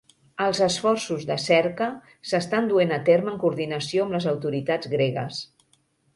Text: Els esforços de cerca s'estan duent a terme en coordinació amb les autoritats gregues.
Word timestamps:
Els 0.43 0.59
esforços 0.67 1.27
de 1.31 1.35
cerca 1.43 1.89
s'estan 2.31 2.71
duent 2.73 2.95
a 2.99 2.99
terme 3.11 3.33
en 3.35 3.39
coordinació 3.45 4.09
amb 4.09 4.19
les 4.19 4.27
autoritats 4.35 4.93
gregues. 4.97 5.45